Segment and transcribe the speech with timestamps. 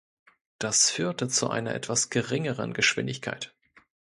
[0.57, 3.53] Das führte zu einer etwas geringeren Geschwindigkeit.